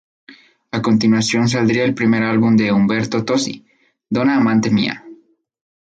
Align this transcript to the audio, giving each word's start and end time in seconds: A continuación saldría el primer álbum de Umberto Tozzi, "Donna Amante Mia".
A 0.71 0.81
continuación 0.81 1.47
saldría 1.47 1.83
el 1.83 1.93
primer 1.93 2.23
álbum 2.23 2.55
de 2.57 2.71
Umberto 2.71 3.23
Tozzi, 3.23 3.63
"Donna 4.09 4.37
Amante 4.37 4.71
Mia". 4.71 5.05